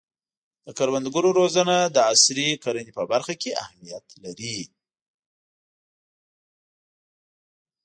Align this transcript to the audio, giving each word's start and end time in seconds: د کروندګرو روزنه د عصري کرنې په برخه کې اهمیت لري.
د 0.65 0.67
کروندګرو 0.77 1.29
روزنه 1.39 1.75
د 1.95 1.97
عصري 2.11 2.47
کرنې 2.63 2.91
په 2.97 3.03
برخه 3.11 3.33
کې 3.41 3.57
اهمیت 3.63 4.05
لري. 4.23 4.59